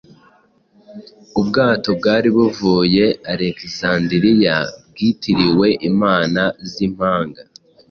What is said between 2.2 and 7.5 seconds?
buvuye Alekizanderiya bwitiriwe imana z’impanga